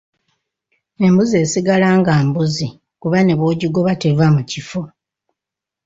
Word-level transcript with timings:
Embuzi 1.05 1.35
esigala 1.43 1.87
nga 1.99 2.13
mbuzi 2.27 2.67
kuba 3.01 3.19
ne 3.23 3.33
bw'ogigoba 3.39 3.93
teva 4.03 4.25
mu 4.35 4.41
kifo. 4.51 4.81